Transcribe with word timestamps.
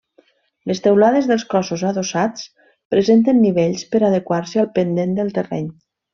Les 0.69 0.79
teulades 0.85 1.27
dels 1.31 1.45
cossos 1.51 1.83
adossats 1.89 2.47
presenten 2.95 3.43
nivells, 3.45 3.85
per 3.93 4.03
adequar-se 4.09 4.65
al 4.65 4.71
pendent 4.81 5.15
del 5.21 5.31
terreny. 5.39 5.71